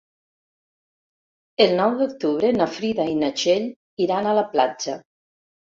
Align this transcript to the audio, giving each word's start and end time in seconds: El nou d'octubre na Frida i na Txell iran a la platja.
El 1.65 1.75
nou 1.81 1.95
d'octubre 2.01 2.51
na 2.59 2.69
Frida 2.79 3.09
i 3.15 3.19
na 3.23 3.33
Txell 3.39 3.71
iran 4.09 4.33
a 4.33 4.37
la 4.43 4.51
platja. 4.57 5.03